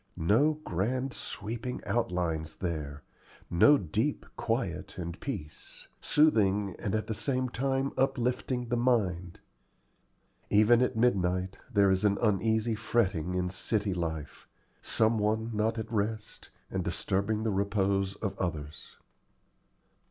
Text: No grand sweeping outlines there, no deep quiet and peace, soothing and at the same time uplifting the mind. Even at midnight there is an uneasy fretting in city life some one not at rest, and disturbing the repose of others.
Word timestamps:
No 0.17 0.53
grand 0.63 1.13
sweeping 1.13 1.79
outlines 1.85 2.55
there, 2.55 3.03
no 3.51 3.77
deep 3.77 4.25
quiet 4.35 4.97
and 4.97 5.19
peace, 5.19 5.89
soothing 6.01 6.75
and 6.79 6.95
at 6.95 7.05
the 7.05 7.13
same 7.13 7.49
time 7.49 7.91
uplifting 7.99 8.69
the 8.69 8.75
mind. 8.77 9.41
Even 10.49 10.81
at 10.81 10.97
midnight 10.97 11.59
there 11.71 11.91
is 11.91 12.03
an 12.03 12.17
uneasy 12.19 12.73
fretting 12.73 13.35
in 13.35 13.47
city 13.47 13.93
life 13.93 14.47
some 14.81 15.19
one 15.19 15.51
not 15.53 15.77
at 15.77 15.91
rest, 15.93 16.49
and 16.71 16.83
disturbing 16.83 17.43
the 17.43 17.51
repose 17.51 18.15
of 18.15 18.35
others. 18.39 18.97